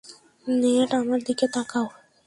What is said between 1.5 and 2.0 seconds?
তাকাও।